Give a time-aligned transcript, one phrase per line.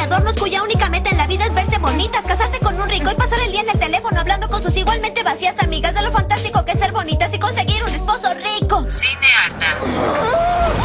[0.00, 3.14] Adornos cuya única meta en la vida es verse bonitas, casarse con un rico y
[3.14, 6.64] pasar el día en el teléfono hablando con sus igualmente vacías amigas de lo fantástico
[6.64, 8.86] que es ser bonitas y conseguir un esposo rico.
[8.90, 10.80] Cinearta.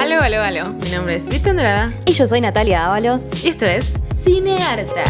[0.00, 0.72] Aló, aló, aló.
[0.82, 3.22] Mi nombre es Vita Andrada Y yo soy Natalia Ábalos.
[3.42, 5.04] y esto es Cinearta.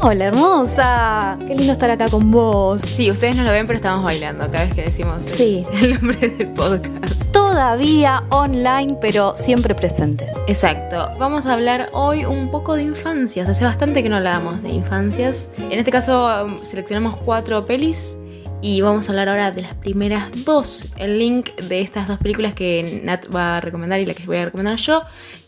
[0.00, 2.82] Hola hermosa, qué lindo estar acá con vos.
[2.82, 5.64] Sí, ustedes no lo ven, pero estamos bailando cada vez que decimos el- Sí.
[5.80, 7.30] el nombre del podcast.
[7.32, 10.30] Todavía online, pero siempre presentes.
[10.48, 11.08] Exacto.
[11.20, 13.48] Vamos a hablar hoy un poco de infancias.
[13.48, 15.48] Hace bastante que no hablábamos de infancias.
[15.58, 18.16] En este caso um, seleccionamos cuatro pelis
[18.64, 20.86] y vamos a hablar ahora de las primeras dos.
[20.96, 24.38] El link de estas dos películas que Nat va a recomendar y la que voy
[24.38, 25.02] a recomendar yo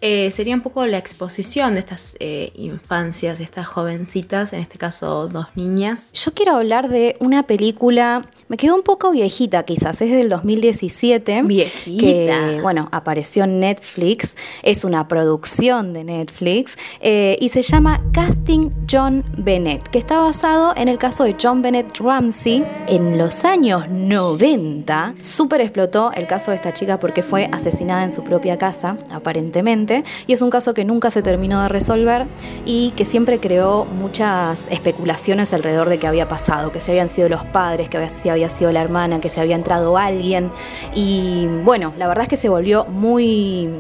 [0.07, 4.77] eh, sería un poco la exposición de estas eh, infancias, de estas jovencitas, en este
[4.77, 6.11] caso dos niñas.
[6.13, 11.45] Yo quiero hablar de una película, me quedó un poco viejita quizás, es del 2017.
[11.45, 12.01] Viejita.
[12.03, 18.73] Que, bueno, apareció en Netflix, es una producción de Netflix eh, y se llama Casting
[18.87, 22.63] John Bennett, que está basado en el caso de John Bennett Ramsey.
[22.89, 28.11] En los años 90, súper explotó el caso de esta chica porque fue asesinada en
[28.11, 29.94] su propia casa, aparentemente,
[30.27, 32.27] y es un caso que nunca se terminó de resolver
[32.65, 37.29] y que siempre creó muchas especulaciones alrededor de qué había pasado, que se habían sido
[37.29, 40.51] los padres, que si había sido la hermana, que se había entrado alguien.
[40.95, 43.71] Y bueno, la verdad es que se volvió muy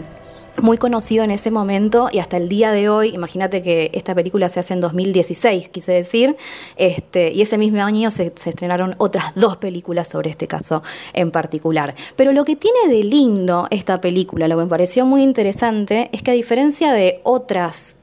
[0.63, 4.49] muy conocido en ese momento y hasta el día de hoy, imagínate que esta película
[4.49, 6.37] se hace en 2016, quise decir,
[6.77, 10.83] este, y ese mismo año se, se estrenaron otras dos películas sobre este caso
[11.13, 11.95] en particular.
[12.17, 16.23] Pero lo que tiene de lindo esta película, lo que me pareció muy interesante, es
[16.23, 17.97] que a diferencia de otras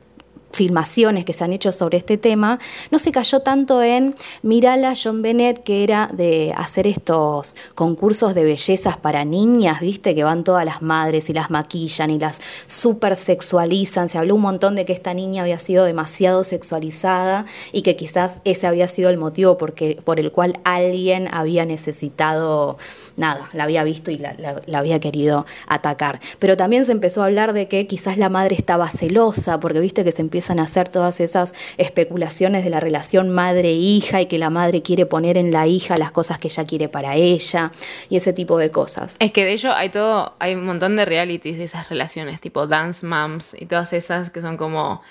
[0.52, 2.60] filmaciones que se han hecho sobre este tema,
[2.92, 4.14] no se cayó tanto en
[4.44, 10.24] Mirala John Bennett, que era de hacer estos concursos de bellezas para niñas, viste, que
[10.24, 14.10] van todas las madres y las maquillan y las super sexualizan.
[14.10, 18.42] Se habló un montón de que esta niña había sido demasiado sexualizada y que quizás
[18.44, 22.78] ese había sido el motivo porque, por el cual alguien había necesitado,
[23.18, 24.34] nada, la había visto y la,
[24.68, 26.20] la- había querido atacar.
[26.40, 30.04] Pero también se empezó a hablar de que quizás la madre estaba celosa, porque viste
[30.04, 34.50] que se empiezan a hacer todas esas especulaciones de la relación madre-hija y que la
[34.50, 37.72] madre quiere poner en la hija las cosas que ella quiere para ella
[38.10, 39.18] y ese tipo de cosas.
[39.20, 42.66] Es que de hecho hay todo, hay un montón de realities de esas relaciones, tipo
[42.66, 45.04] Dance Moms y todas esas que son como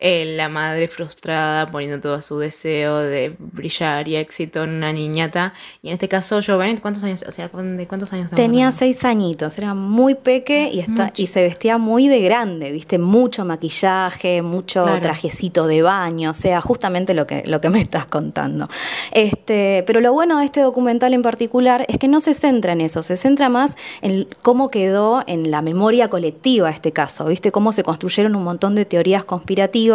[0.00, 5.54] eh, la madre frustrada poniendo todo su deseo de brillar y éxito en una niñata.
[5.82, 7.24] Y en este caso, Joe Bennett, ¿cuántos años?
[7.26, 11.42] O sea, ¿de cuántos años Tenía seis añitos, era muy peque y, está, y se
[11.42, 15.00] vestía muy de grande, viste, mucho maquillaje, mucho Claro.
[15.00, 18.68] trajecito de baño, o sea, justamente lo que, lo que me estás contando.
[19.10, 22.82] Este, pero lo bueno de este documental en particular es que no se centra en
[22.82, 27.72] eso, se centra más en cómo quedó en la memoria colectiva este caso, viste, cómo
[27.72, 29.87] se construyeron un montón de teorías conspirativas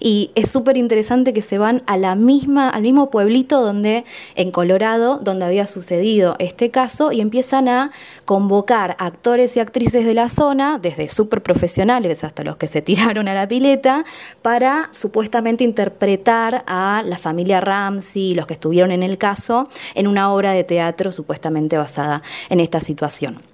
[0.00, 4.04] y es súper interesante que se van a la misma, al mismo pueblito donde,
[4.34, 7.90] en Colorado, donde había sucedido este caso y empiezan a
[8.24, 13.28] convocar actores y actrices de la zona, desde súper profesionales hasta los que se tiraron
[13.28, 14.04] a la pileta,
[14.42, 20.32] para supuestamente interpretar a la familia Ramsey, los que estuvieron en el caso, en una
[20.32, 23.51] obra de teatro supuestamente basada en esta situación.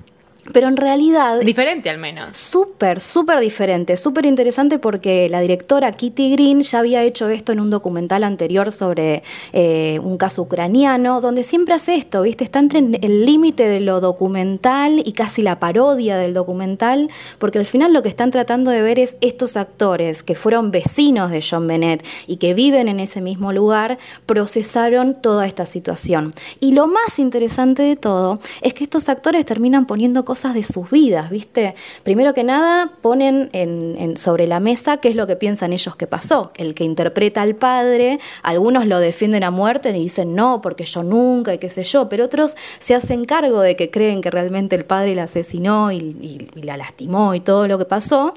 [0.52, 2.36] Pero en realidad Diferente al menos.
[2.36, 7.60] Súper, súper diferente, súper interesante porque la directora Kitty Green ya había hecho esto en
[7.60, 9.22] un documental anterior sobre
[9.52, 12.44] eh, un caso ucraniano, donde siempre hace esto, ¿viste?
[12.44, 17.66] Está entre el límite de lo documental y casi la parodia del documental, porque al
[17.66, 21.66] final lo que están tratando de ver es estos actores que fueron vecinos de John
[21.66, 26.32] Bennett y que viven en ese mismo lugar, procesaron toda esta situación.
[26.60, 30.88] Y lo más interesante de todo es que estos actores terminan poniendo cosas de sus
[30.90, 31.74] vidas, ¿viste?
[32.04, 35.96] Primero que nada, ponen en- en- sobre la mesa qué es lo que piensan ellos
[35.96, 36.52] que pasó.
[36.56, 41.02] El que interpreta al padre, algunos lo defienden a muerte y dicen no, porque yo
[41.02, 44.76] nunca y qué sé yo, pero otros se hacen cargo de que creen que realmente
[44.76, 48.34] el padre la asesinó y la lastimó y todo lo que pasó,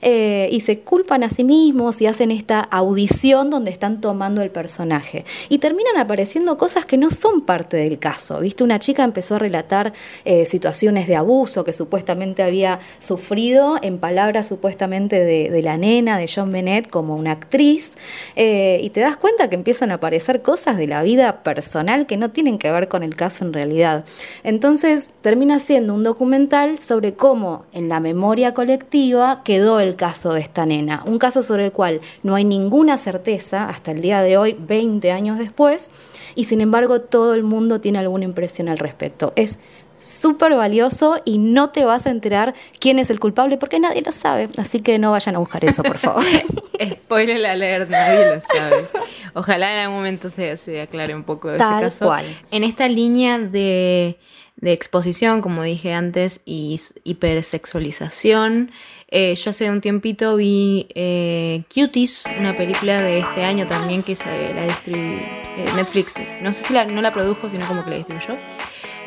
[0.00, 4.50] eh, y se culpan a sí mismos y hacen esta audición donde están tomando el
[4.50, 5.24] personaje.
[5.48, 8.64] Y terminan apareciendo cosas que no son parte del caso, ¿viste?
[8.64, 9.92] Una chica empezó a relatar
[10.24, 16.30] eh, situaciones de abuso, que supuestamente había sufrido, en palabras supuestamente de, la nena, de
[16.32, 17.94] John Bennett, como una actriz,
[18.36, 22.16] eh, y te das cuenta que empiezan a aparecer cosas de la vida personal que
[22.16, 24.04] no tienen que ver con el caso en realidad.
[24.44, 30.40] Entonces termina siendo un documental sobre cómo en la memoria colectiva quedó el caso de
[30.40, 34.36] esta nena, un caso sobre el cual no hay ninguna certeza hasta el día de
[34.36, 35.90] hoy, 20 años después,
[36.34, 39.32] y sin embargo todo el mundo tiene alguna impresión al respecto.
[39.36, 39.58] Es
[40.02, 44.12] súper valioso y no te vas a enterar quién es el culpable porque nadie lo
[44.12, 44.48] sabe.
[44.58, 46.24] Así que no vayan a buscar eso, por favor.
[46.82, 48.88] Spoiler alert, nadie lo sabe.
[49.34, 52.06] Ojalá en algún momento se, aclare un poco de ese caso.
[52.06, 52.24] Cual.
[52.50, 54.18] En esta línea de,
[54.60, 58.72] exposición, como dije antes, y hipersexualización,
[59.08, 64.16] eh, yo hace un tiempito vi eh, Cuties, una película de este año también que
[64.16, 65.20] se la distribuyó
[65.56, 66.14] eh, Netflix.
[66.40, 68.36] No sé si la, no la produjo, sino como que la distribuyó.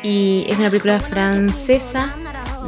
[0.08, 2.16] Y es una película francesa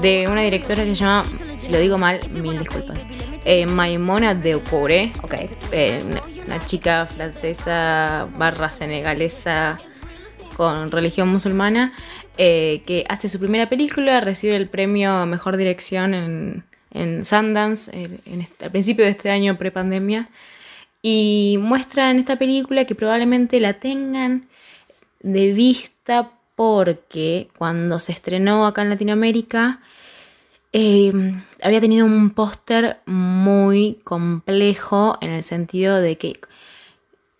[0.02, 1.22] de una directora que se llama,
[1.56, 2.98] si lo digo mal, mil disculpas,
[3.44, 5.12] eh, Maimona de Ocore.
[5.22, 5.48] Okay.
[5.70, 6.02] Eh,
[6.44, 9.78] una, chica francesa barra senegalesa
[10.56, 11.92] con religión musulmana
[12.38, 17.88] eh, que hace su primera película, recibe el premio Mejor Dirección en, en Sundance
[18.60, 20.28] al principio de este año prepandemia
[21.02, 24.48] y muestra en esta película que probablemente la tengan
[25.20, 29.78] de vista porque cuando se estrenó acá en Latinoamérica
[30.72, 31.12] eh,
[31.62, 36.40] había tenido un póster muy complejo en el sentido de que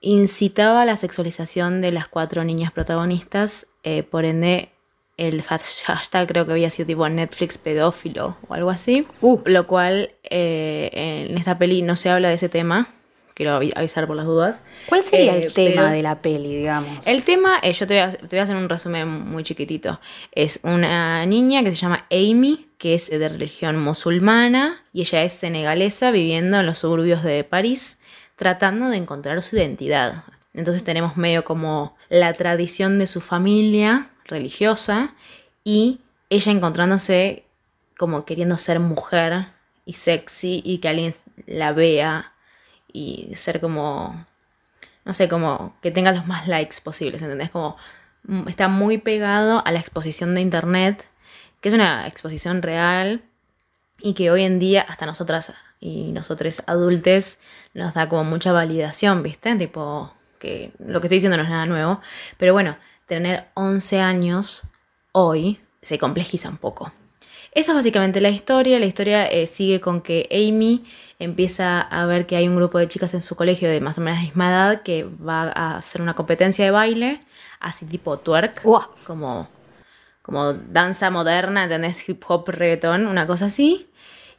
[0.00, 4.68] incitaba a la sexualización de las cuatro niñas protagonistas, eh, por ende
[5.16, 9.40] el hashtag creo que había sido tipo Netflix pedófilo o algo así, uh.
[9.46, 12.94] lo cual eh, en esta peli no se habla de ese tema,
[13.38, 14.62] quiero avisar por las dudas.
[14.88, 17.06] ¿Cuál sería el eh, tema de la peli, digamos?
[17.06, 20.00] El tema, eh, yo te voy, a, hacer un resumen muy chiquitito.
[20.32, 25.34] Es una niña que se llama Amy, que es de religión musulmana, y ella es
[25.34, 28.00] senegalesa viviendo en los suburbios de París,
[28.34, 30.24] tratando de encontrar su identidad.
[30.52, 35.14] Entonces tenemos medio como la tradición de su familia religiosa
[35.62, 37.44] y ella encontrándose
[37.96, 39.46] como queriendo ser mujer
[39.86, 41.14] y sexy y que alguien
[41.46, 42.32] la vea
[42.92, 44.26] y ser como,
[45.04, 47.50] no sé, como que tenga los más likes posibles, ¿entendés?
[47.50, 47.76] Como
[48.24, 51.06] mm, está muy pegado a la exposición de Internet,
[51.60, 53.22] que es una exposición real
[54.00, 57.38] y que hoy en día hasta nosotras y nosotros adultos
[57.74, 59.54] nos da como mucha validación, ¿viste?
[59.56, 62.00] Tipo, que lo que estoy diciendo no es nada nuevo,
[62.36, 62.76] pero bueno,
[63.06, 64.64] tener 11 años
[65.12, 66.92] hoy se complejiza un poco.
[67.52, 68.78] Eso es básicamente la historia.
[68.78, 70.84] La historia eh, sigue con que Amy
[71.18, 74.00] empieza a ver que hay un grupo de chicas en su colegio de más o
[74.00, 77.20] menos la misma edad que va a hacer una competencia de baile,
[77.58, 78.62] así tipo twerk,
[79.04, 79.48] como,
[80.22, 82.08] como danza moderna, ¿entendés?
[82.08, 83.88] Hip hop, reggaeton, una cosa así.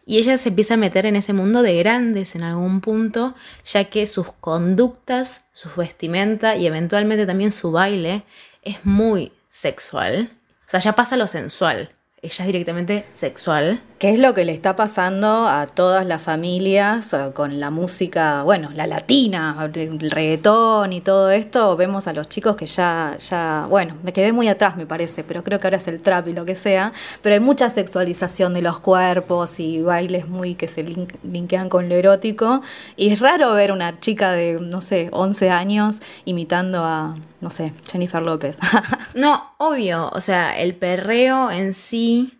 [0.05, 3.85] Y ella se empieza a meter en ese mundo de grandes en algún punto, ya
[3.85, 8.23] que sus conductas, su vestimenta y eventualmente también su baile
[8.63, 10.31] es muy sexual.
[10.65, 13.81] O sea, ya pasa lo sensual ella es directamente sexual.
[13.99, 18.69] ¿Qué es lo que le está pasando a todas las familias con la música, bueno,
[18.73, 21.75] la latina, el reggaetón y todo esto?
[21.75, 25.43] Vemos a los chicos que ya, ya, bueno, me quedé muy atrás me parece, pero
[25.43, 28.61] creo que ahora es el trap y lo que sea, pero hay mucha sexualización de
[28.61, 30.85] los cuerpos y bailes muy que se
[31.23, 32.61] linkean con lo erótico
[32.95, 37.73] y es raro ver una chica de, no sé, 11 años imitando a no sé,
[37.91, 38.59] Jennifer López.
[39.13, 42.38] no, obvio, o sea, el perreo en sí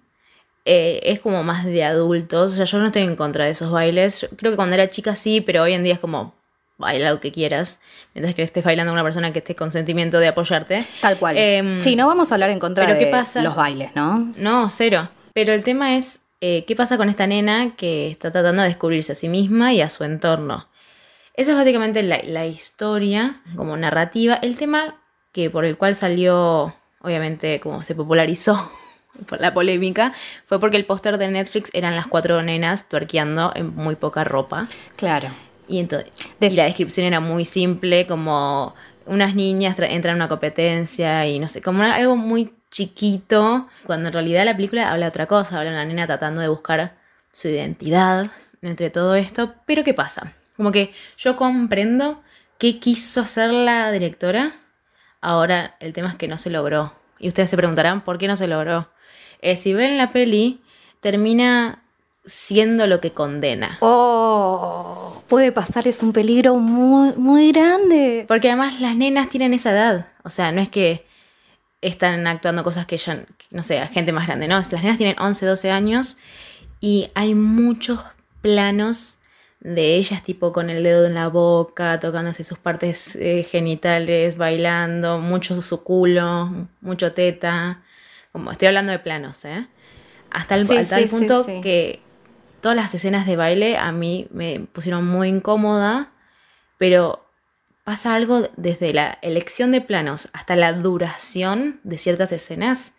[0.72, 3.72] eh, es como más de adultos, o sea, yo no estoy en contra de esos
[3.72, 6.36] bailes, creo que cuando era chica sí, pero hoy en día es como
[6.78, 7.80] baila lo que quieras,
[8.14, 10.86] mientras que estés bailando a una persona que esté con sentimiento de apoyarte.
[11.02, 11.36] Tal cual.
[11.38, 13.12] Em, sí, no vamos a hablar en contra de
[13.42, 14.32] los bailes, ¿no?
[14.38, 15.10] No, cero.
[15.34, 19.14] Pero el tema es, eh, ¿qué pasa con esta nena que está tratando de descubrirse
[19.14, 20.68] a sí misma y a su entorno?
[21.34, 24.36] Esa es básicamente la, historia como narrativa.
[24.36, 28.72] El tema que por el cual salió, obviamente, como se popularizó
[29.28, 30.14] por la polémica,
[30.46, 34.68] fue porque el póster de Netflix eran las cuatro nenas tuerqueando en muy poca ropa.
[34.96, 35.30] Claro.
[35.68, 38.74] Y, entonces, la descripción era muy simple, como
[39.06, 44.14] unas niñas entran a una competencia y no sé, como algo muy chiquito, cuando en
[44.14, 46.98] realidad la película habla de otra cosa, habla de una nena tratando de buscar
[47.32, 49.56] su identidad entre todo esto.
[49.66, 50.34] Pero ¿qué pasa?
[50.56, 52.22] Como que yo comprendo
[52.58, 54.60] qué quiso hacer la directora.
[55.22, 56.94] Ahora el tema es que no se logró.
[57.20, 58.90] Y ustedes se preguntarán por qué no se logró.
[59.42, 60.62] Eh, si ven la peli,
[61.00, 61.84] termina
[62.26, 63.78] siendo lo que condena.
[63.82, 68.26] Oh, puede pasar, es un peligro muy, muy grande.
[68.28, 70.08] Porque además las nenas tienen esa edad.
[70.24, 71.06] O sea, no es que
[71.82, 74.56] están actuando cosas que ya, no sé, gente más grande, ¿no?
[74.56, 76.18] Las nenas tienen 11, 12 años
[76.80, 78.02] y hay muchos
[78.42, 79.18] planos
[79.60, 85.20] de ellas tipo con el dedo en la boca, tocándose sus partes eh, genitales, bailando,
[85.20, 87.84] mucho su culo, mucho teta.
[88.32, 89.68] Como estoy hablando de planos, ¿eh?
[90.32, 90.68] Hasta el,
[91.10, 92.02] punto que
[92.62, 96.12] todas las escenas de baile a mí me pusieron muy incómoda,
[96.78, 97.26] pero
[97.84, 102.94] pasa algo desde la elección de planos hasta la duración de ciertas escenas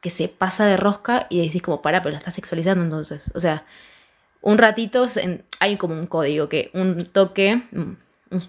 [0.00, 3.32] que se pasa de rosca y decís como, para, pero lo estás sexualizando entonces.
[3.34, 3.64] O sea,
[4.40, 5.06] un ratito
[5.58, 7.96] hay como un código que un toque, mm,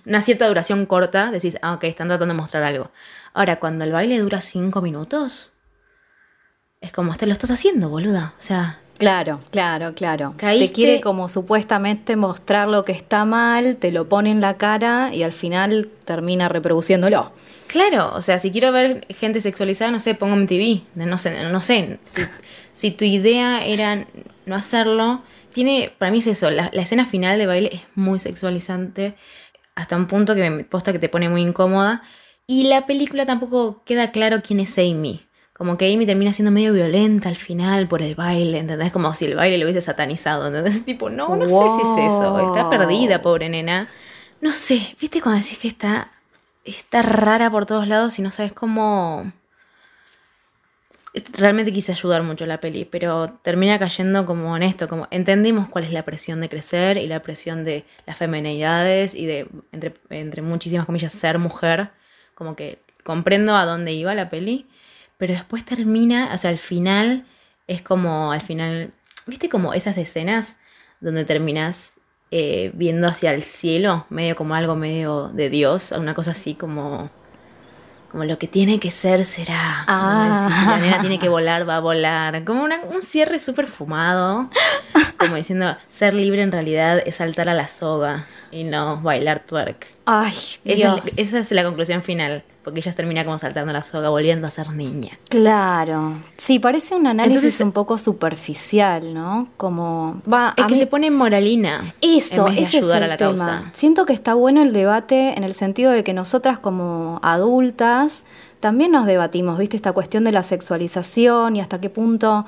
[0.05, 2.91] una cierta duración corta, decís, ah, ok, están tratando de mostrar algo.
[3.33, 5.53] Ahora, cuando el baile dura cinco minutos,
[6.81, 8.33] es como, te lo estás haciendo, boluda.
[8.39, 10.33] O sea, Claro, claro, claro.
[10.37, 15.13] Te quiere como supuestamente mostrar lo que está mal, te lo pone en la cara
[15.13, 17.31] y al final termina reproduciéndolo.
[17.67, 20.81] Claro, o sea, si quiero ver gente sexualizada, no sé, pongo en TV.
[20.95, 21.99] No sé, no sé.
[22.71, 24.05] Si, tu idea era
[24.45, 29.15] no hacerlo, tiene, para mí es eso, la, escena final de baile es muy sexualizante,
[29.73, 32.03] hasta un punto que me posta que te pone muy incómoda.
[32.45, 35.26] Y la película tampoco queda claro quién es Amy.
[35.57, 38.91] Como que Amy termina siendo medio violenta al final por el baile, ¿entendés?
[38.91, 40.85] Como si el baile lo hubiese satanizado, ¿entendés?
[40.85, 42.49] Tipo, no, no sé si es eso.
[42.49, 43.89] Está perdida, pobre nena.
[44.39, 46.11] No sé, ¿viste cuando decís que está,
[46.63, 49.33] está rara por todos lados y no sabes cómo...
[51.33, 55.85] Realmente quise ayudar mucho la peli, pero termina cayendo como en esto, como entendimos cuál
[55.85, 60.43] es la presión de crecer y la presión de las feminidades y de, entre, entre
[60.43, 61.89] muchísimas comillas, ser mujer.
[62.35, 64.67] Como que comprendo a dónde iba la peli
[65.17, 67.25] pero después termina, o sea, al final
[67.67, 68.93] es como, al final,
[69.25, 70.57] ¿viste como esas escenas
[70.99, 71.95] donde terminas
[72.31, 77.09] eh, viendo hacia el cielo, medio como algo medio de Dios, una cosa así como
[78.11, 79.83] como lo que tiene que ser será.
[79.87, 80.49] Ah.
[80.49, 82.43] Si la nena tiene que volar, va a volar.
[82.45, 84.49] Como un cierre súper fumado.
[85.17, 89.87] Como diciendo, ser libre en realidad es saltar a la soga y no bailar twerk.
[90.05, 90.33] Ay,
[90.63, 91.01] Dios.
[91.17, 94.71] esa es la conclusión final porque ella termina como saltando la soga, volviendo a ser
[94.71, 95.17] niña.
[95.29, 96.15] Claro.
[96.35, 99.47] Sí, parece un análisis un poco superficial, ¿no?
[99.55, 101.93] Como va es que se pone moralina.
[102.01, 103.63] Eso, en vez de ayudar a la causa.
[103.71, 108.25] Siento que está bueno el debate en el sentido de que nosotras como adultas
[108.59, 109.77] también nos debatimos, ¿viste?
[109.77, 112.45] Esta cuestión de la sexualización y hasta qué punto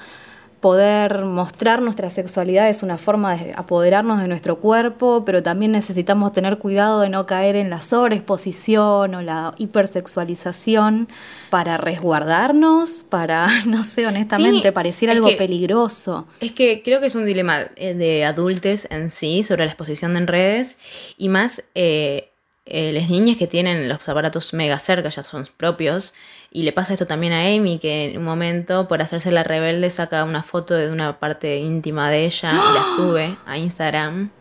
[0.59, 6.33] poder mostrar nuestra sexualidad es una forma de apoderarnos de nuestro cuerpo, pero también necesitamos
[6.33, 11.07] tener cuidado de no caer en la sobreexposición o la hipersexualización
[11.49, 16.27] para resguardarnos, para, no sé, honestamente, parecer algo peligroso.
[16.41, 20.27] Es que creo que es un dilema de adultos en sí sobre la exposición en
[20.27, 20.77] redes
[21.17, 22.29] y más eh,
[22.71, 26.13] eh, las niñas que tienen los aparatos mega cerca, ya son propios,
[26.51, 29.89] y le pasa esto también a Amy, que en un momento, por hacerse la rebelde,
[29.89, 34.31] saca una foto de una parte íntima de ella y la sube a Instagram.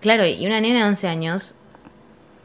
[0.00, 1.54] Claro, y una nena de 11 años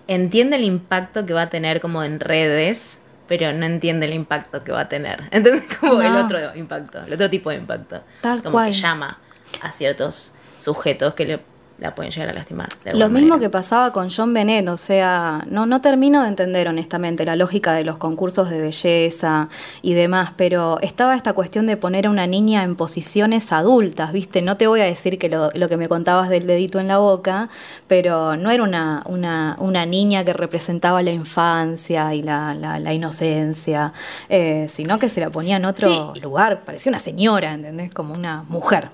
[0.07, 4.63] entiende el impacto que va a tener como en redes, pero no entiende el impacto
[4.63, 5.23] que va a tener.
[5.31, 8.01] Entonces, como el otro impacto, el otro tipo de impacto.
[8.21, 8.71] Tal como cual.
[8.71, 9.19] que llama
[9.61, 11.39] a ciertos sujetos que le
[11.83, 12.69] la pueden llegar a lastimar.
[12.93, 17.25] Lo mismo que pasaba con John Bennett, o sea, no, no termino de entender honestamente
[17.25, 19.49] la lógica de los concursos de belleza
[19.81, 24.41] y demás, pero estaba esta cuestión de poner a una niña en posiciones adultas, ¿viste?
[24.41, 27.49] No te voy a decir que lo, que me contabas del dedito en la boca,
[27.89, 33.91] pero no era una, una, una niña que representaba la infancia y la, la, inocencia,
[34.29, 37.93] eh, sino que se la ponía en otro lugar, parecía una señora, ¿entendés?
[37.93, 38.89] Como una mujer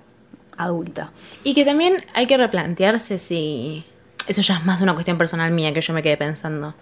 [0.60, 1.12] adulta.
[1.44, 3.86] Y que también hay que replantearse si
[4.28, 6.75] eso ya es más una cuestión personal mía que yo me quedé pensando.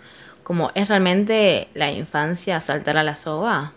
[0.44, 3.74] Como, ¿es realmente la infancia saltar a la soga?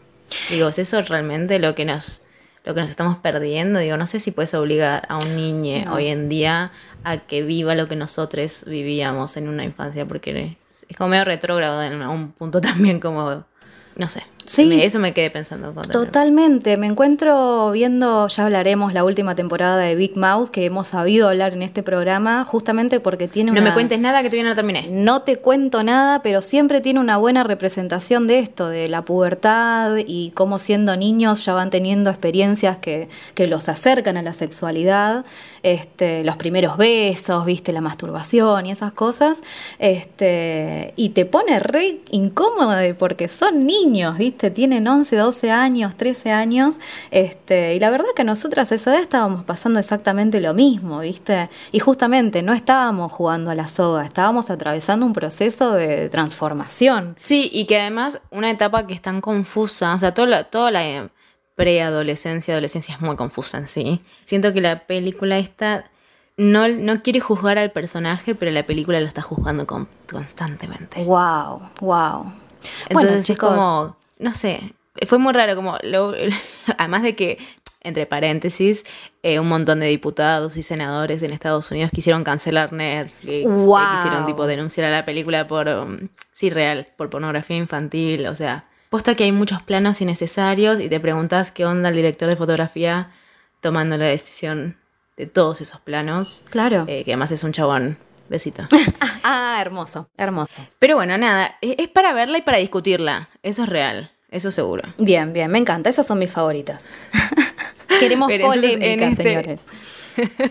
[0.50, 2.22] Digo, ¿es eso realmente lo que nos,
[2.64, 3.78] lo que nos estamos perdiendo?
[3.78, 6.72] Digo, no sé si puedes obligar a un niño hoy en día
[7.04, 10.56] a que viva lo que nosotros vivíamos en una infancia, porque
[10.88, 13.44] es como medio retrógrado en un punto también como,
[13.96, 14.22] no sé.
[14.50, 15.72] Sí, eso me quedé pensando.
[15.72, 16.76] Totalmente.
[16.76, 21.52] Me encuentro viendo, ya hablaremos, la última temporada de Big Mouth que hemos sabido hablar
[21.52, 23.60] en este programa, justamente porque tiene una.
[23.60, 24.88] No me cuentes nada que todavía no terminé.
[24.90, 29.98] No te cuento nada, pero siempre tiene una buena representación de esto, de la pubertad
[30.04, 35.24] y cómo siendo niños ya van teniendo experiencias que, que los acercan a la sexualidad.
[35.62, 39.38] Este, los primeros besos, viste, la masturbación y esas cosas.
[39.78, 44.50] Este, y te pone re incómodo porque son niños, viste ¿viste?
[44.50, 46.80] Tienen 11, 12 años, 13 años,
[47.10, 51.50] este, y la verdad que nosotras a esa edad estábamos pasando exactamente lo mismo, ¿viste?
[51.72, 57.16] Y justamente no estábamos jugando a la soga, estábamos atravesando un proceso de transformación.
[57.20, 60.70] Sí, y que además una etapa que es tan confusa, o sea, toda la, toda
[60.70, 61.10] la
[61.54, 64.00] preadolescencia, adolescencia es muy confusa en sí.
[64.24, 65.84] Siento que la película esta
[66.38, 71.04] no, no quiere juzgar al personaje, pero la película lo está juzgando con, constantemente.
[71.04, 72.32] Wow, wow.
[72.88, 74.74] Entonces es como, no sé,
[75.06, 76.14] fue muy raro, como, lo-
[76.78, 77.38] además de que,
[77.82, 78.84] entre paréntesis,
[79.22, 83.78] eh, un montón de diputados y senadores en Estados Unidos quisieron cancelar Netflix, Wow.
[83.78, 88.34] eh, quisieron tipo denunciar a la película por, um, sí, real, por pornografía infantil, o
[88.34, 92.36] sea, puesto que hay muchos planos innecesarios y te preguntas qué onda el director de
[92.36, 93.10] fotografía
[93.60, 94.76] tomando la decisión
[95.16, 96.84] de todos esos planos, Claro.
[96.86, 97.96] eh, que además es un chabón.
[98.30, 98.66] Besito.
[99.22, 100.54] Ah, hermoso, hermoso.
[100.78, 103.28] Pero bueno, nada, es es para verla y para discutirla.
[103.42, 104.82] Eso es real, eso seguro.
[104.96, 106.88] Bien, bien, me encanta, esas son mis favoritas.
[108.00, 109.60] Queremos Pero entonces, polémica, en este- señores.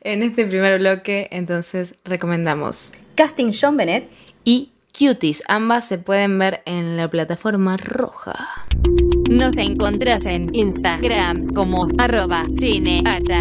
[0.00, 4.08] En este primer bloque, entonces, recomendamos Casting John Bennett.
[4.44, 5.42] y Cuties.
[5.46, 8.48] Ambas se pueden ver en la plataforma roja.
[9.30, 13.38] Nos encontrás en Instagram como arroba cineata.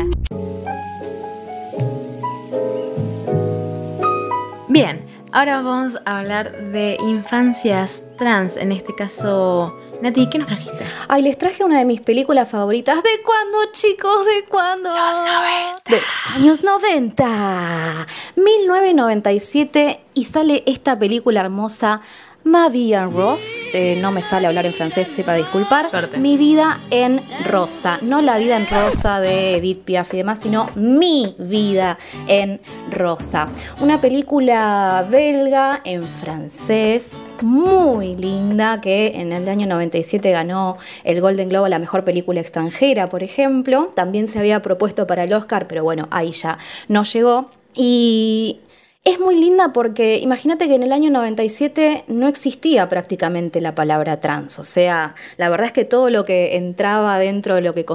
[4.74, 8.58] Bien, ahora vamos a hablar de infancias trans.
[8.58, 10.84] En este caso, Nati, ¿qué nos trajiste?
[11.08, 12.96] Ay, les traje una de mis películas favoritas.
[13.04, 14.26] ¿De cuándo, chicos?
[14.26, 14.90] ¿De cuándo?
[14.90, 15.92] Los 90.
[15.92, 18.08] De los años 90.
[18.36, 22.02] 1997 y sale esta película hermosa.
[22.46, 25.90] Ma vie en rose, Eh, no me sale hablar en francés, sepa disculpar.
[25.90, 26.18] Suerte.
[26.18, 30.68] Mi vida en rosa, no la vida en rosa de Edith Piaf y demás, sino
[30.76, 31.98] mi vida
[32.28, 32.60] en
[32.92, 33.48] rosa.
[33.80, 41.48] Una película belga en francés, muy linda, que en el año 97 ganó el Golden
[41.48, 43.92] Globe a la mejor película extranjera, por ejemplo.
[43.96, 46.58] También se había propuesto para el Oscar, pero bueno, ahí ya
[46.90, 47.50] no llegó.
[47.74, 48.60] Y
[49.04, 54.22] es muy linda porque imagínate que en el año 97 no existía prácticamente la palabra
[54.22, 54.60] trans.
[54.60, 57.86] O sea, la verdad es que todo lo que entraba dentro de lo que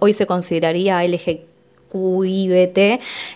[0.00, 2.78] hoy se consideraría LGQIBT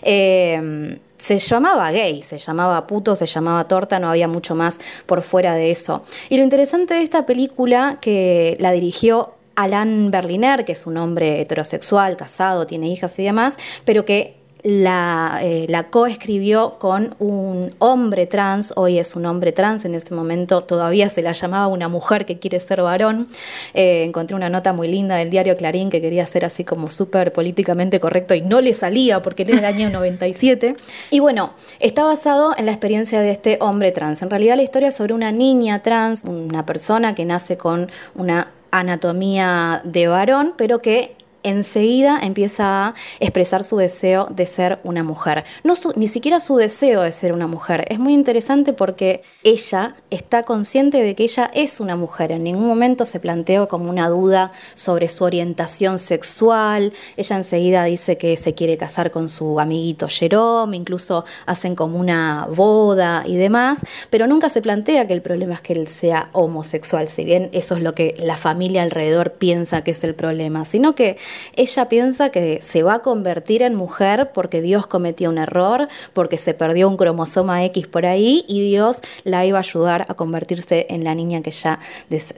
[0.01, 5.21] eh, se llamaba gay, se llamaba puto, se llamaba torta, no había mucho más por
[5.21, 6.03] fuera de eso.
[6.29, 11.41] Y lo interesante de esta película que la dirigió Alain Berliner, que es un hombre
[11.41, 18.25] heterosexual, casado, tiene hijas y demás, pero que la, eh, la coescribió con un hombre
[18.25, 22.25] trans, hoy es un hombre trans, en este momento todavía se la llamaba una mujer
[22.25, 23.27] que quiere ser varón.
[23.73, 27.33] Eh, encontré una nota muy linda del diario Clarín que quería ser así como súper
[27.33, 30.75] políticamente correcto y no le salía porque era el año 97.
[31.11, 34.21] Y bueno, está basado en la experiencia de este hombre trans.
[34.21, 38.51] En realidad la historia es sobre una niña trans, una persona que nace con una
[38.71, 41.16] anatomía de varón, pero que
[41.47, 45.45] enseguida empieza a expresar su deseo de ser una mujer.
[45.63, 47.85] No ni siquiera su deseo de ser una mujer.
[47.89, 52.31] Es muy interesante porque ella está consciente de que ella es una mujer.
[52.31, 56.93] En ningún momento se planteó como una duda sobre su orientación sexual.
[57.15, 62.47] Ella enseguida dice que se quiere casar con su amiguito Jerome, incluso hacen como una
[62.55, 67.07] boda y demás, pero nunca se plantea que el problema es que él sea homosexual,
[67.07, 70.95] si bien eso es lo que la familia alrededor piensa que es el problema, sino
[70.95, 71.17] que
[71.55, 76.37] ella piensa que se va a convertir en mujer porque Dios cometió un error, porque
[76.37, 80.87] se perdió un cromosoma X por ahí y Dios la iba a ayudar a convertirse
[80.89, 81.79] en la niña que ella,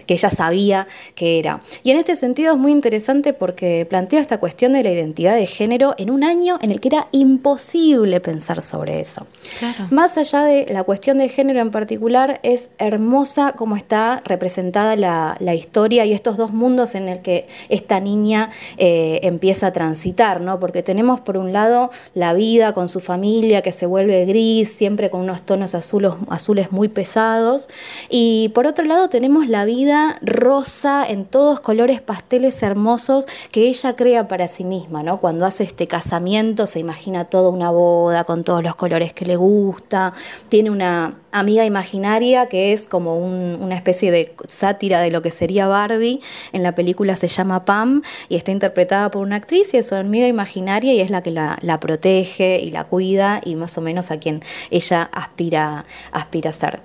[0.06, 1.62] que ella sabía que era.
[1.84, 5.48] Y en este sentido es muy interesante porque plantea esta cuestión de la identidad de
[5.48, 9.28] género en un año en el que era imposible pensar sobre eso.
[9.60, 9.88] Claro.
[9.92, 15.38] Más allá de la cuestión de género en particular, es hermosa cómo está representada la,
[15.40, 20.42] la historia y estos dos mundos en el que esta niña eh, empieza a transitar,
[20.42, 20.60] ¿no?
[20.60, 25.10] Porque tenemos por un lado la vida con su familia que se vuelve gris, siempre
[25.10, 27.70] con unos tonos azules, azules muy pesados,
[28.10, 33.96] y por otro lado tenemos la vida rosa en todos colores pasteles hermosos que ella
[33.96, 35.20] crea para sí misma, ¿no?
[35.20, 39.36] Cuando hace este casamiento se imagina toda una boda con todos los colores que le
[39.36, 40.13] gusta,
[40.48, 45.32] tiene una amiga imaginaria que es como un- una especie de sátira de lo que
[45.32, 46.22] sería Barbie,
[46.54, 49.96] en la película se llama Pam y está interpretada por una actriz y es su
[49.96, 53.82] amiga imaginaria y es la que la, la protege y la cuida y más o
[53.82, 56.80] menos a quien ella aspira, aspira a ser.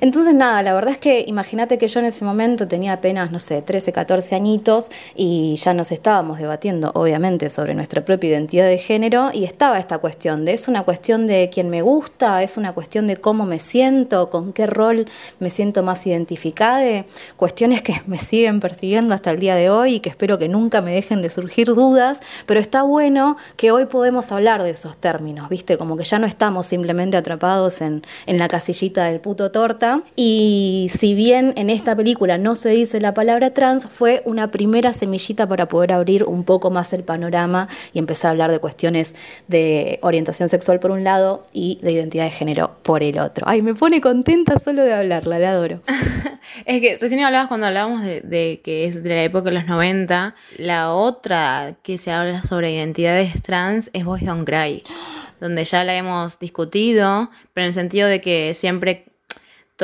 [0.00, 3.40] Entonces, nada, la verdad es que imagínate que yo en ese momento tenía apenas, no
[3.40, 8.78] sé, 13, 14 añitos y ya nos estábamos debatiendo, obviamente, sobre nuestra propia identidad de
[8.78, 12.72] género y estaba esta cuestión de, es una cuestión de quién me gusta, es una
[12.74, 13.77] cuestión de cómo me siento,
[14.30, 15.06] con qué rol
[15.38, 17.04] me siento más identificada,
[17.36, 20.82] cuestiones que me siguen persiguiendo hasta el día de hoy y que espero que nunca
[20.82, 25.48] me dejen de surgir dudas, pero está bueno que hoy podemos hablar de esos términos,
[25.48, 25.78] ¿viste?
[25.78, 30.90] Como que ya no estamos simplemente atrapados en, en la casillita del puto torta y
[30.92, 35.46] si bien en esta película no se dice la palabra trans, fue una primera semillita
[35.46, 39.14] para poder abrir un poco más el panorama y empezar a hablar de cuestiones
[39.46, 43.46] de orientación sexual por un lado y de identidad de género por el otro.
[43.48, 45.82] Ay, me pone contenta solo de hablarla, la adoro.
[46.64, 50.34] es que recién hablabas cuando hablábamos de, que es de la época de los 90.
[50.56, 54.82] La otra que se habla sobre identidades trans es Boys Don't Cry,
[55.38, 59.04] donde ya la hemos discutido, pero en el sentido de que siempre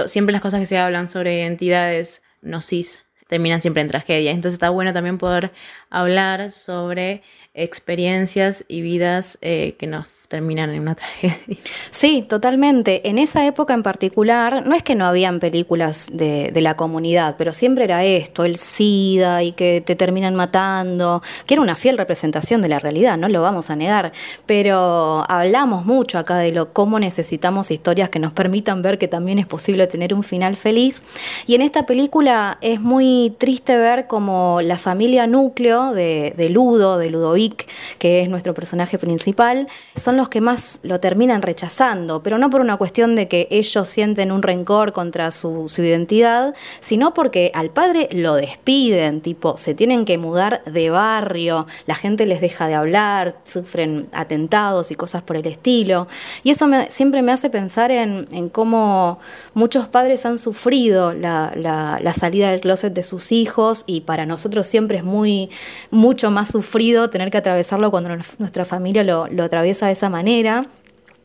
[0.07, 4.31] siempre las cosas que se hablan sobre identidades no cis terminan siempre en tragedia.
[4.31, 5.53] Entonces está bueno también poder
[5.91, 11.59] hablar sobre experiencias y vidas eh, que nos terminan en una tragedia.
[11.91, 13.09] Sí, totalmente.
[13.09, 17.53] En esa época en particular, no es que no habían películas de, la comunidad, pero
[17.53, 22.63] siempre era esto, el SIDA y que te terminan matando, que era una fiel representación
[22.63, 24.13] de la realidad, no lo vamos a negar,
[24.47, 29.39] pero hablamos mucho acá de lo cómo necesitamos historias que nos permitan ver que también
[29.39, 31.03] es posible tener un final feliz.
[31.47, 36.97] Y en esta película es muy triste ver como la familia núcleo de, de Ludo,
[36.97, 37.67] de Ludovic,
[37.99, 42.61] que es nuestro personaje principal, son los que más lo terminan rechazando, pero no por
[42.61, 48.09] una cuestión de que ellos sienten un rencor contra su, identidad, sino porque al padre
[48.13, 53.37] lo despiden, tipo, se tienen que mudar de barrio, la gente les deja de hablar,
[53.45, 56.07] sufren atentados y cosas por el estilo.
[56.43, 59.19] Y eso siempre me hace pensar en, cómo
[59.55, 64.99] muchos padres han sufrido la, salida del closet de sus hijos y para nosotros siempre
[64.99, 65.05] es
[65.91, 70.67] mucho más sufrido tener que atravesarlo cuando nuestra familia lo, lo atraviesa de esa manera.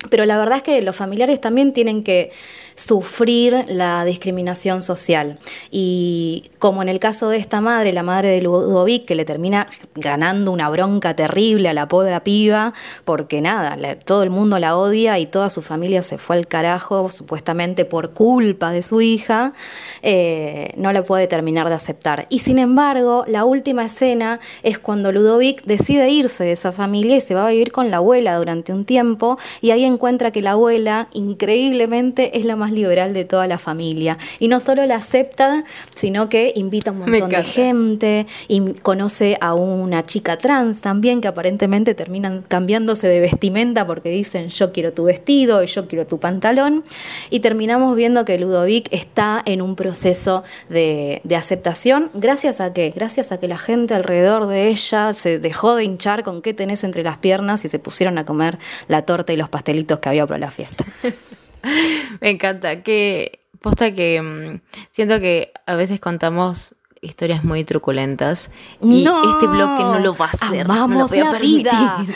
[0.10, 2.32] Pero la verdad es que los familiares también tienen que
[2.80, 5.38] sufrir la discriminación social.
[5.70, 9.68] Y como en el caso de esta madre, la madre de Ludovic, que le termina
[9.96, 15.20] ganando una bronca terrible a la pobre piba, porque nada, todo el mundo la odia
[15.20, 19.54] y toda su familia se fue al carajo, supuestamente por culpa de su hija,
[20.02, 22.28] eh, no la puede terminar de aceptar.
[22.30, 27.22] Y sin embargo, la última escena es cuando Ludovic decide irse de esa familia y
[27.22, 30.52] se va a vivir con la abuela durante un tiempo, y ahí encuentra que la
[30.52, 34.18] abuela, increíblemente, es la más liberal de toda la familia.
[34.40, 35.64] Y no solo la acepta,
[35.96, 41.22] sino que invita a un montón de gente y conoce a una chica trans también
[41.22, 46.08] que aparentemente terminan cambiándose de vestimenta porque dicen yo quiero tu vestido y yo quiero
[46.08, 46.84] tu pantalón.
[47.30, 52.12] Y terminamos viendo que Ludovic está en un proceso de, de aceptación.
[52.14, 52.92] ¿Gracias a qué?
[52.96, 56.84] Gracias a que la gente alrededor de ella se dejó de hinchar con qué tenés
[56.84, 60.26] entre las piernas y se pusieron a comer la torta y los pastelitos que había
[60.26, 60.86] para la fiesta.
[62.22, 62.84] Me encanta.
[62.84, 68.50] Que posta que mm, siento que a veces contamos historias muy truculentas
[68.84, 70.65] y este bloque no lo va a hacer.
[70.65, 72.06] Amamos no la vida.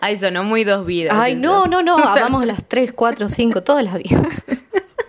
[0.00, 1.16] Ay, sonó muy dos vidas.
[1.16, 1.98] Ay, no, no, no.
[2.04, 4.26] Amamos las tres, cuatro, cinco, todas las vidas.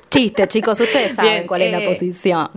[0.10, 2.50] Chiste, chicos, ustedes saben cuál es la eh, posición.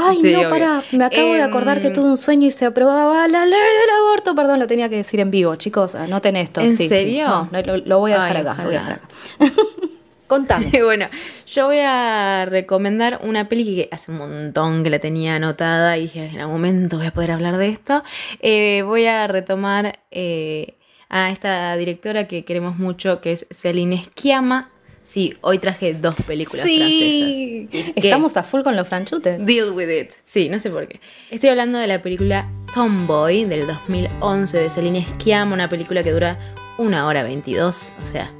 [0.00, 3.26] Ay, no, pará, me acabo de acordar que em, tuve un sueño y se aprobaba
[3.26, 4.34] la ley del aborto.
[4.34, 6.60] Perdón, lo tenía que decir en vivo, chicos, anoten esto.
[6.60, 7.48] ¿En serio?
[7.50, 8.54] No, lo, voy a dejar acá.
[8.58, 9.08] Lo voy a dejar acá.
[10.28, 10.70] Contame.
[10.84, 11.06] bueno,
[11.46, 16.02] yo voy a recomendar una peli que hace un montón que la tenía anotada y
[16.02, 18.04] dije, en algún momento voy a poder hablar de esto.
[18.40, 20.76] Eh, voy a retomar eh,
[21.08, 24.70] a esta directora que queremos mucho, que es Celine Schiama.
[25.08, 27.66] Sí, hoy traje dos películas sí.
[27.70, 27.94] francesas.
[27.96, 29.42] Estamos a full con los franchutes.
[29.46, 30.10] Deal with it.
[30.22, 31.00] Sí, no sé por qué.
[31.30, 36.38] Estoy hablando de la película Tomboy del 2011 de Celine Schiama, una película que dura
[36.76, 38.34] una hora 22, o sea,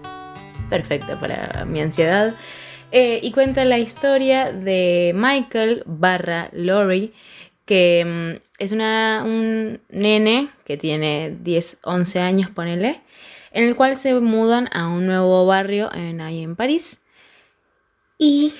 [0.69, 2.35] perfecta para mi ansiedad.
[2.93, 7.15] Eh, y cuenta la historia de Michael barra Lori,
[7.65, 13.01] que mm, es una, un nene que tiene 10, 11 años, ponele
[13.59, 17.01] en el cual se mudan a un nuevo barrio en, ahí en París.
[18.17, 18.55] Y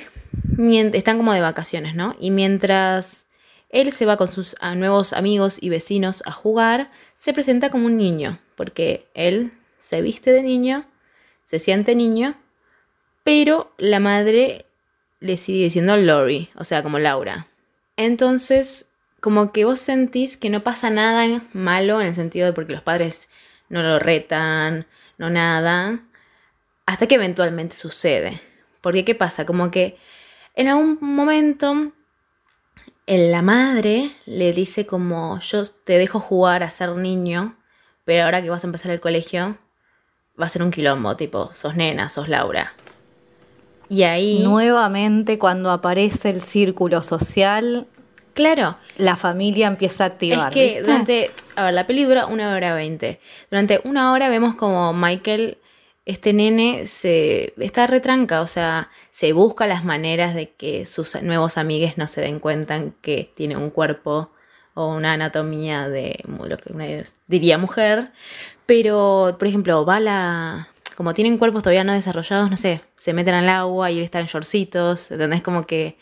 [0.93, 2.17] están como de vacaciones, ¿no?
[2.19, 3.29] Y mientras
[3.69, 7.97] él se va con sus nuevos amigos y vecinos a jugar, se presenta como un
[7.97, 10.85] niño, porque él se viste de niño,
[11.45, 12.35] se siente niño,
[13.23, 14.67] pero la madre
[15.21, 17.47] le sigue diciendo Lori, o sea, como Laura.
[17.97, 22.73] Entonces, como que vos sentís que no pasa nada malo en el sentido de porque
[22.73, 23.29] los padres
[23.69, 24.87] no lo retan,
[25.19, 26.01] no nada,
[26.87, 28.41] hasta que eventualmente sucede.
[28.81, 29.45] Porque ¿qué pasa?
[29.45, 29.97] Como que
[30.55, 31.93] en algún momento
[33.07, 37.57] la madre le dice como yo te dejo jugar a ser niño,
[38.05, 39.59] pero ahora que vas a empezar el colegio
[40.41, 42.73] va a ser un quilombo, tipo, sos nena, sos Laura.
[43.89, 44.41] Y ahí...
[44.45, 47.87] Nuevamente cuando aparece el círculo social,
[48.39, 48.77] Claro.
[48.99, 50.51] La familia empieza a activar.
[50.51, 51.33] Es que durante.
[51.57, 53.19] A ver, la peli dura una hora veinte.
[53.51, 55.59] Durante una hora vemos como Michael,
[56.07, 61.59] este nene, se está retranca, o sea, se busca las maneras de que sus nuevos
[61.59, 64.31] amigues no se den cuenta que tiene un cuerpo
[64.75, 66.87] o una anatomía de lo que una
[67.27, 68.13] diría mujer.
[68.67, 70.69] Pero, por ejemplo, va la.
[70.95, 74.21] Como tienen cuerpos todavía no desarrollados, no sé, se meten al agua y él está
[74.21, 75.43] en shortcitos, ¿entendés?
[75.43, 75.99] Como que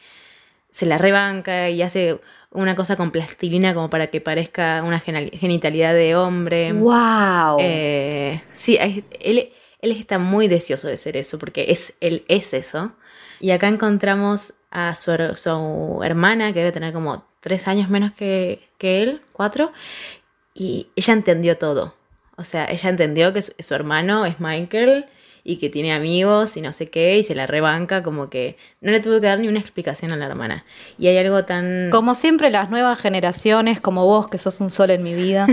[0.77, 5.95] se la rebanca y hace una cosa con plastilina como para que parezca una genitalidad
[5.95, 6.71] de hombre.
[6.75, 7.57] ¡Wow!
[7.61, 9.03] Eh, sí, él,
[9.81, 12.93] él, está muy deseoso de ser eso, porque es, él es eso.
[13.41, 18.69] Y acá encontramos a su, su hermana, que debe tener como tres años menos que,
[18.77, 19.73] que, él, cuatro,
[20.53, 21.95] y ella entendió todo.
[22.37, 25.07] O sea, ella entendió que su hermano es Michael
[25.47, 28.91] y que tiene amigos y no sé qué, y se la rebanca, como que no
[28.91, 30.65] le tuve que dar ni una explicación a la hermana.
[30.99, 31.91] Y hay algo tan...
[31.91, 35.47] Como siempre, las nuevas generaciones, como vos, que sos un sol en mi vida,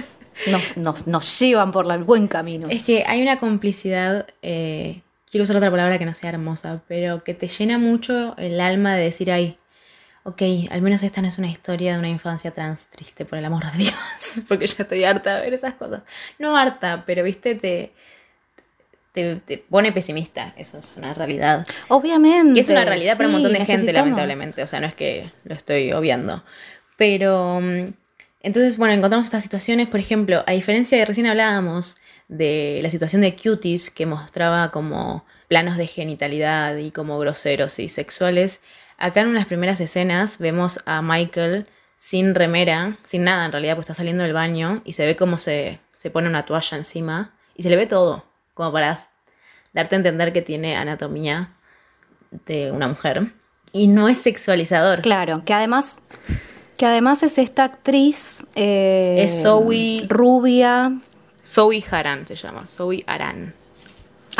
[0.76, 2.68] nos, nos, llevan por el buen camino.
[2.70, 7.24] Es que hay una complicidad, eh, quiero usar otra palabra que no sea hermosa, pero
[7.24, 9.56] que te llena mucho el alma de decir, ay,
[10.22, 13.44] ok, al menos esta no es una historia de una infancia trans triste, por el
[13.44, 13.94] amor de Dios,
[14.48, 16.02] porque ya estoy harta de ver esas cosas.
[16.38, 17.92] No harta, pero viste, te,
[19.12, 20.54] te, pone pesimista.
[20.56, 21.66] Eso es una realidad.
[21.88, 22.54] Obviamente.
[22.54, 24.62] Que es una realidad para un montón de gente, lamentablemente.
[24.62, 26.42] O sea, no es que lo estoy obviando.
[26.96, 27.60] Pero.
[27.60, 27.92] Mm,
[28.42, 33.20] entonces, bueno, encontramos estas situaciones, por ejemplo, a diferencia de recién hablábamos de la situación
[33.20, 38.60] de Cuties, que mostraba como planos de genitalidad y como groseros y sexuales,
[38.96, 41.66] acá en unas primeras escenas vemos a Michael
[41.98, 45.36] sin remera, sin nada en realidad, pues está saliendo del baño y se ve como
[45.36, 48.29] se, se pone una toalla encima y se le ve todo
[48.60, 48.98] como para
[49.72, 51.54] darte a entender que tiene anatomía
[52.44, 53.32] de una mujer.
[53.72, 55.00] Y no es sexualizador.
[55.00, 56.00] Claro, que además,
[56.76, 58.44] que además es esta actriz.
[58.56, 60.04] Eh, es Zoe.
[60.08, 60.92] Rubia.
[61.42, 63.54] Zoe Haran se llama, Zoe Aran.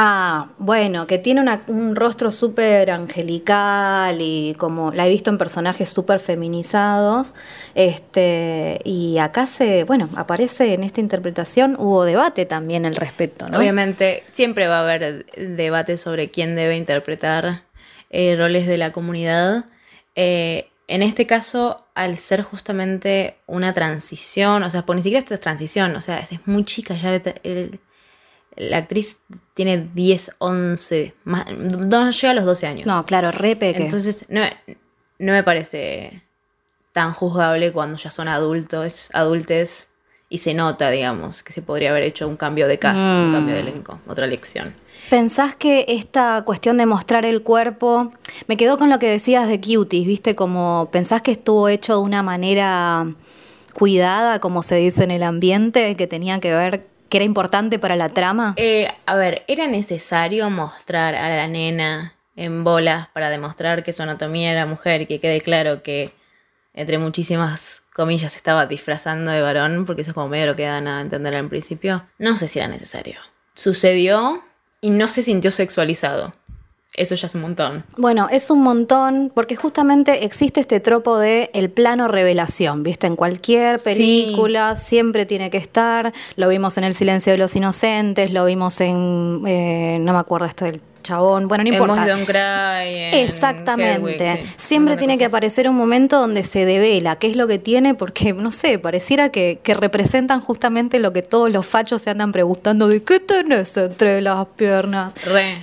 [0.02, 5.90] Ah, bueno, que tiene un rostro súper angelical y como la he visto en personajes
[5.90, 7.34] súper feminizados.
[7.74, 13.58] Este, y acá se, bueno, aparece en esta interpretación, hubo debate también al respecto, ¿no?
[13.58, 17.64] Obviamente, siempre va a haber debate sobre quién debe interpretar
[18.08, 19.66] eh, roles de la comunidad.
[20.14, 25.36] Eh, en este caso, al ser justamente una transición, o sea, por ni siquiera esta
[25.36, 27.20] transición, o sea, es muy chica, ya
[28.56, 29.18] la actriz
[29.60, 32.86] tiene 10, 11, más, no llega a los 12 años.
[32.86, 33.84] No, claro, re peque.
[33.84, 34.40] Entonces, no,
[35.18, 36.22] no me parece
[36.92, 39.88] tan juzgable cuando ya son adultos, adultes
[40.30, 43.54] y se nota, digamos, que se podría haber hecho un cambio de cast, un cambio
[43.54, 43.66] de mm.
[43.68, 44.74] elenco, otra lección.
[45.10, 48.10] ¿Pensás que esta cuestión de mostrar el cuerpo,
[48.46, 52.00] me quedó con lo que decías de cuties, viste, como pensás que estuvo hecho de
[52.00, 53.06] una manera
[53.74, 57.96] cuidada, como se dice en el ambiente, que tenía que ver que era importante para
[57.96, 58.54] la trama?
[58.56, 64.02] Eh, a ver, ¿era necesario mostrar a la nena en bolas para demostrar que su
[64.02, 66.14] anatomía era mujer y que quede claro que,
[66.72, 69.84] entre muchísimas comillas, estaba disfrazando de varón?
[69.84, 72.06] Porque eso es como medio lo que dan a entender al principio.
[72.18, 73.18] No sé si era necesario.
[73.54, 74.42] Sucedió
[74.80, 76.32] y no se sintió sexualizado.
[77.00, 77.82] Eso ya es un montón.
[77.96, 83.06] Bueno, es un montón porque justamente existe este tropo de el plano revelación, ¿viste?
[83.06, 86.12] En cualquier película siempre tiene que estar.
[86.36, 90.44] Lo vimos en El silencio de los inocentes, lo vimos en, eh, no me acuerdo
[90.46, 91.48] este del chabón.
[91.48, 92.06] Bueno, no importa.
[93.12, 94.44] Exactamente.
[94.56, 98.32] Siempre tiene que aparecer un momento donde se devela qué es lo que tiene, porque,
[98.32, 103.02] no sé, pareciera que, representan justamente lo que todos los fachos se andan preguntando de
[103.02, 105.14] qué tenés entre las piernas.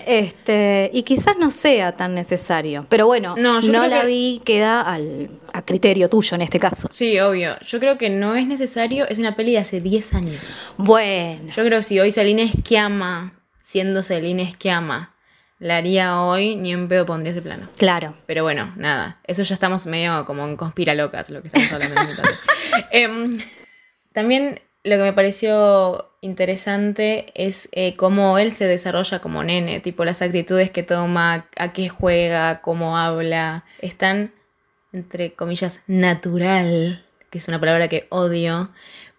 [0.06, 2.86] Este, y quizás no sea tan necesario.
[2.90, 6.88] Pero bueno, no, la vi, queda al, a criterio tuyo en este caso.
[6.92, 7.58] Sí, obvio.
[7.62, 10.74] Yo creo que no es necesario, es una peli de hace 10 años.
[10.78, 11.52] Bueno.
[11.56, 15.14] Yo creo que si hoy Salina Esquiama, siendo Salina Esquiama,
[15.60, 17.68] la haría hoy, ni en pedo pondría ese plano.
[17.78, 18.14] Claro.
[18.26, 19.20] Pero bueno, nada.
[19.26, 22.00] Eso ya estamos medio como en conspira locas, lo que estamos hablando.
[22.92, 23.40] eh,
[24.14, 30.06] también lo que me pareció interesante es eh, cómo él se desarrolla como nene, tipo
[30.06, 34.34] las actitudes que toma, a qué juega, cómo habla, están,
[34.94, 38.72] entre comillas, natural que es una palabra que odio,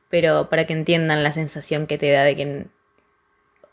[0.08, 2.66] pero para que entiendan la sensación que te da de que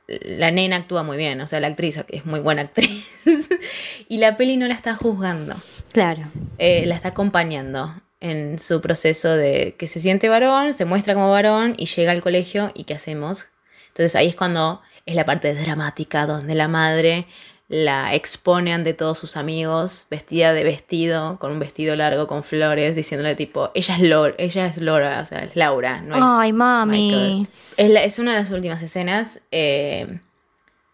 [0.08, 3.08] la nena actúa muy bien, o sea, la actriz es muy buena actriz.
[4.10, 5.56] y la peli no la está juzgando.
[5.92, 6.24] Claro.
[6.58, 11.32] Eh, la está acompañando en su proceso de que se siente varón, se muestra como
[11.32, 13.50] varón y llega al colegio y ¿qué hacemos?
[13.90, 17.28] Entonces ahí es cuando es la parte dramática donde la madre
[17.68, 22.96] la expone ante todos sus amigos vestida de vestido, con un vestido largo con flores,
[22.96, 26.54] diciéndole tipo, ella es Laura, ella es Laura, o sea, es Laura, no es Ay,
[26.54, 27.48] mami.
[27.78, 30.20] Es, la- es una de las últimas escenas, eh,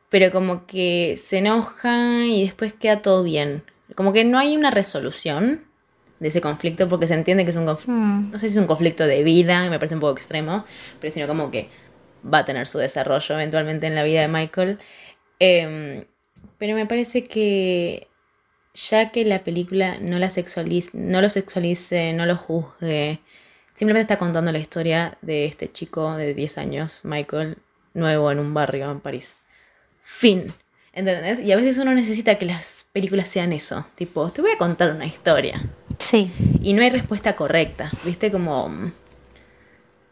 [0.10, 3.64] pero como que se enoja y después queda todo bien.
[3.96, 5.66] Como que no hay una resolución
[6.22, 8.32] de ese conflicto porque se entiende que es un conflicto, Mm.
[8.32, 10.64] no sé si es un conflicto de vida, me parece un poco extremo,
[11.02, 11.68] pero sino como que
[12.34, 14.78] va a tener su desarrollo eventualmente en la vida de Michael.
[15.40, 16.06] Eh,
[16.62, 18.08] pero me parece que
[18.76, 23.20] ya que la película no, la sexualice, no lo sexualice, no lo juzgue,
[23.74, 27.58] simplemente está contando la historia de este chico de 10 años, Michael,
[27.96, 29.34] nuevo en un barrio en París.
[30.02, 30.54] Fin.
[30.94, 31.40] ¿Entendés?
[31.40, 33.88] Y a veces uno necesita que las películas sean eso.
[33.96, 35.64] Tipo, te voy a contar una historia.
[35.98, 36.32] Sí.
[36.62, 37.90] Y no hay respuesta correcta.
[38.06, 38.30] ¿Viste?
[38.30, 38.70] Como.
[38.70, 38.94] mm,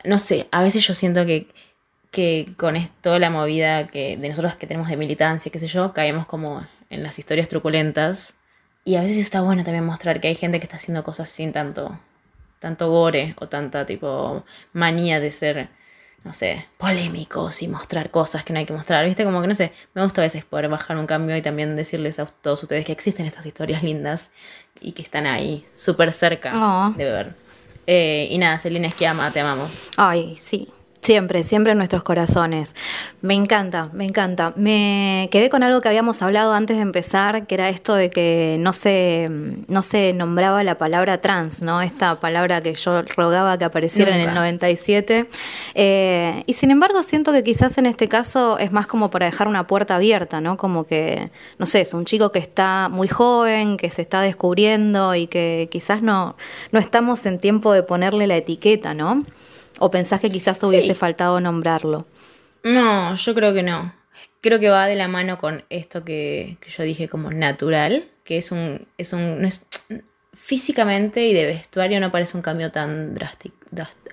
[0.05, 1.45] No sé, a veces yo siento que,
[2.11, 5.93] que con esto, la movida que de nosotros que tenemos de militancia, qué sé yo,
[5.93, 8.33] caemos como en las historias truculentas.
[8.83, 11.51] Y a veces está bueno también mostrar que hay gente que está haciendo cosas sin
[11.51, 11.99] tanto,
[12.59, 14.43] tanto gore o tanta tipo
[14.73, 15.69] manía de ser,
[16.23, 19.05] no sé, polémicos y mostrar cosas que no hay que mostrar.
[19.05, 19.23] ¿Viste?
[19.25, 22.17] Como que no sé, me gusta a veces poder bajar un cambio y también decirles
[22.19, 24.31] a todos ustedes que existen estas historias lindas
[24.81, 26.93] y que están ahí, súper cerca Oh.
[26.97, 27.35] de ver.
[27.85, 29.91] Eh, y nada, Celina Esquiama, te amamos.
[29.97, 30.69] Ay, sí.
[31.09, 32.75] Siempre, siempre en nuestros corazones.
[33.21, 34.53] Me encanta, me encanta.
[34.55, 38.57] Me quedé con algo que habíamos hablado antes de empezar, que era esto de que
[38.59, 39.27] no se,
[39.67, 41.81] no se nombraba la palabra trans, ¿no?
[41.81, 44.41] Esta palabra que yo rogaba que apareciera en el Nunca.
[44.41, 45.27] 97.
[45.73, 49.47] Eh, y sin embargo, siento que quizás en este caso es más como para dejar
[49.47, 50.57] una puerta abierta, ¿no?
[50.57, 55.15] Como que, no sé, es un chico que está muy joven, que se está descubriendo
[55.15, 56.35] y que quizás no,
[56.71, 59.25] no estamos en tiempo de ponerle la etiqueta, ¿no?
[59.79, 60.93] ¿O pensás que quizás hubiese Sí.
[60.95, 62.05] faltado nombrarlo?
[62.63, 63.93] No, yo creo que no.
[64.41, 68.37] Creo que va de la mano con esto que, que yo dije como natural, que
[68.37, 69.65] es un, es un, no es,
[70.33, 73.55] físicamente y de vestuario no parece un cambio tan drástico.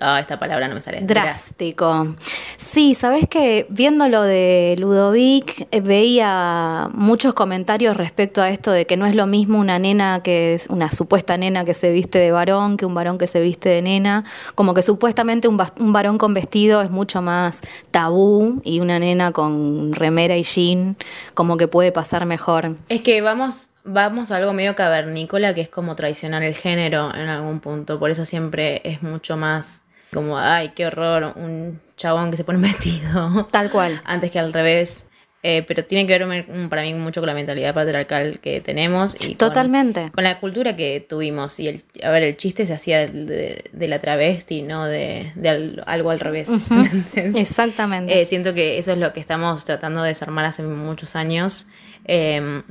[0.01, 1.01] Ah, esta palabra no me sale.
[1.03, 2.15] Drástico.
[2.57, 8.87] Sí, sabes que viendo lo de Ludovic eh, veía muchos comentarios respecto a esto de
[8.87, 12.19] que no es lo mismo una nena que es una supuesta nena que se viste
[12.19, 15.93] de varón que un varón que se viste de nena, como que supuestamente un, un
[15.93, 20.97] varón con vestido es mucho más tabú y una nena con remera y jean
[21.35, 22.77] como que puede pasar mejor.
[22.89, 27.29] Es que vamos, vamos a algo medio cavernícola que es como traicionar el género en
[27.29, 27.99] algún punto.
[27.99, 29.83] Por eso siempre es mucho más
[30.13, 33.47] como, ay, qué horror, un chabón que se pone un vestido.
[33.51, 34.01] Tal cual.
[34.05, 35.07] Antes que al revés.
[35.43, 39.37] Eh, pero tiene que ver para mí mucho con la mentalidad patriarcal que tenemos y
[39.37, 40.11] Totalmente.
[40.13, 41.61] Con, la cultura que tuvimos.
[41.61, 45.31] Y el, a ver, el chiste se hacía de, de- de la travesti, no de,
[45.37, 46.49] de al- algo al revés.
[47.15, 48.21] Exactamente.
[48.21, 51.69] Eh, siento que eso es lo que estamos tratando de desarmar hace muchos años.
[52.07, 52.63] Eh,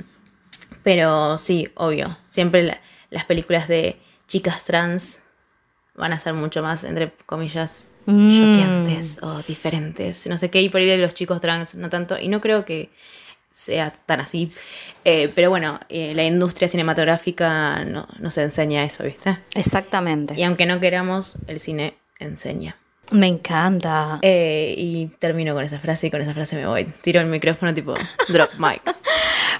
[0.82, 2.16] pero sí, obvio.
[2.28, 5.20] Siempre la- las películas de chicas trans
[5.94, 8.30] van a ser mucho más, entre comillas, Mm.
[8.30, 10.26] choqueantes o diferentes.
[10.26, 12.18] No sé qué, y por ahí de los chicos trans, no tanto.
[12.18, 12.90] Y no creo que
[13.50, 14.52] sea tan así.
[15.04, 19.38] Eh, pero bueno, eh, la industria cinematográfica no, nos enseña eso, ¿viste?
[19.54, 20.34] Exactamente.
[20.36, 22.76] Y aunque no queramos, el cine enseña.
[23.12, 24.18] Me encanta.
[24.22, 26.84] Eh, y termino con esa frase y con esa frase me voy.
[27.02, 27.94] Tiro el micrófono tipo
[28.28, 28.82] drop mic.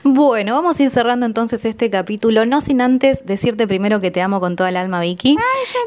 [0.08, 4.22] Bueno, vamos a ir cerrando entonces este capítulo, no sin antes decirte primero que te
[4.22, 5.36] amo con toda el alma, Vicky.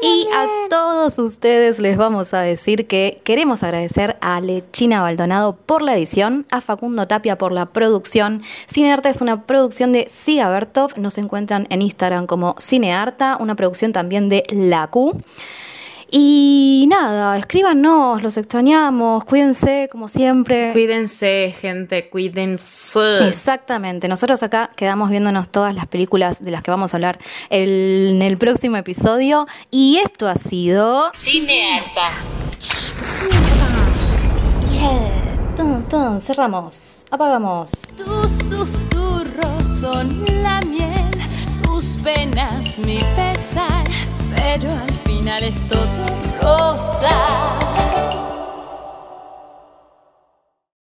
[0.02, 5.80] y a todos ustedes les vamos a decir que queremos agradecer a Lechina Baldonado por
[5.80, 8.42] la edición, a Facundo Tapia por la producción.
[8.68, 13.94] Cinearta es una producción de Siga Bertov, nos encuentran en Instagram como Cinearta, una producción
[13.94, 15.18] también de La Q.
[16.12, 20.72] Y nada, escríbanos, los extrañamos, cuídense como siempre.
[20.72, 23.28] Cuídense, gente, cuídense.
[23.28, 24.08] Exactamente.
[24.08, 27.18] Nosotros acá quedamos viéndonos todas las películas de las que vamos a hablar
[27.48, 29.46] el- en el próximo episodio.
[29.70, 31.10] Y esto ha sido.
[31.12, 32.10] Cine harta.
[35.56, 37.04] Tun, tun, cerramos.
[37.10, 37.70] Apagamos.
[37.96, 41.10] Tus susurros son la miel,
[41.62, 43.84] tus penas mi pesar,
[44.40, 45.86] pero al final es todo
[46.40, 48.29] rosa.